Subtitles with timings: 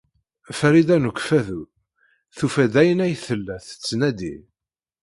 [0.57, 1.61] Farida n Ukeffadu
[2.37, 4.35] tufa-d ayen ay tella tettnadi.